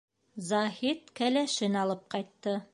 ...Заһит 0.47 1.13
кәләшен 1.21 1.81
алып 1.85 2.05
ҡайтты. 2.17 2.61